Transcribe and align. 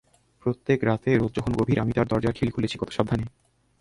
প্রত্যেক 0.43 0.79
রাতে, 0.83 1.09
রােত 1.11 1.31
যখন 1.37 1.51
গভীর, 1.53 1.77
আমি 1.79 1.91
তার 1.91 2.07
দরজার 2.07 2.33
খিল 2.33 2.49
খুলেছি 2.49 2.75
কত 2.77 2.89
সাবধানে। 2.89 3.25